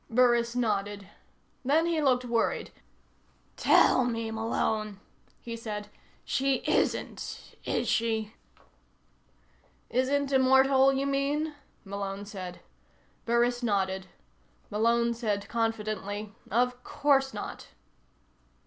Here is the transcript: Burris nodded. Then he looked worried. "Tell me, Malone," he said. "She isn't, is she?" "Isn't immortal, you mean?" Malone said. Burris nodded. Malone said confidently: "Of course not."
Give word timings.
Burris 0.09 0.55
nodded. 0.55 1.09
Then 1.63 1.85
he 1.85 2.01
looked 2.01 2.25
worried. 2.25 2.71
"Tell 3.55 4.03
me, 4.03 4.31
Malone," 4.31 4.99
he 5.39 5.55
said. 5.55 5.89
"She 6.25 6.63
isn't, 6.65 7.53
is 7.65 7.87
she?" 7.87 8.33
"Isn't 9.91 10.31
immortal, 10.31 10.91
you 10.91 11.05
mean?" 11.05 11.53
Malone 11.85 12.25
said. 12.25 12.61
Burris 13.27 13.61
nodded. 13.61 14.07
Malone 14.71 15.13
said 15.13 15.47
confidently: 15.47 16.33
"Of 16.49 16.83
course 16.83 17.31
not." 17.31 17.67